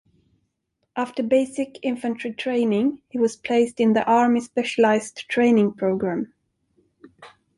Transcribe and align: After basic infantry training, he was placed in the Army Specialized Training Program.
After 0.95 1.21
basic 1.21 1.77
infantry 1.83 2.33
training, 2.33 3.03
he 3.09 3.19
was 3.19 3.35
placed 3.35 3.79
in 3.79 3.93
the 3.93 4.03
Army 4.05 4.39
Specialized 4.39 5.29
Training 5.29 5.73
Program. 5.73 6.33